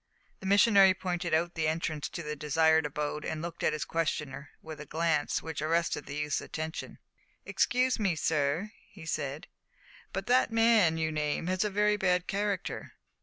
[0.39, 4.49] The missionary pointed out the entrance to the desired abode, and looked at his questioner
[4.59, 6.97] with a glance which arrested the youth's attention.
[7.45, 9.45] "Excuse me, sir," he said,
[10.11, 12.93] "but the man you name has a very bad character."